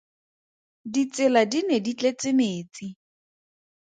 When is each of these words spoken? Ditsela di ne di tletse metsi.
Ditsela 0.93 1.41
di 1.51 1.59
ne 1.65 1.77
di 1.85 1.93
tletse 1.99 2.29
metsi. 2.39 2.87